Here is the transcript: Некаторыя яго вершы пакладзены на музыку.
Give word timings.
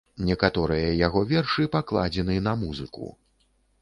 Некаторыя 0.27 0.87
яго 1.07 1.21
вершы 1.33 1.67
пакладзены 1.75 2.39
на 2.49 2.55
музыку. 2.63 3.15